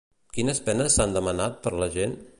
Quines 0.37 0.61
penes 0.69 0.97
s'han 0.99 1.15
demanat 1.19 1.63
per 1.67 1.77
l'agent? 1.85 2.21